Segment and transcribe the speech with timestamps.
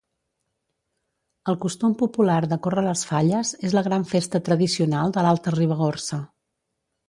[1.53, 6.25] El costum popular de córrer les falles és la gran festa tradicional de l'Alta Ribagorça.